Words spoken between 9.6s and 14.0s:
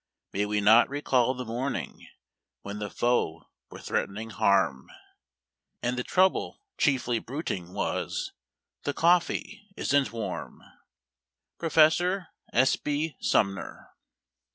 isn't warm"? Prof. S. B. Sumner.